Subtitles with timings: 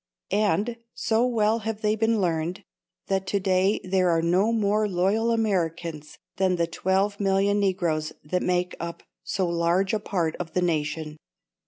[0.33, 2.63] And so well have they been learned,
[3.05, 8.41] that to day there are no more loyal Americans than the twelve million Negroes that
[8.41, 11.17] make up so large a part of the nation.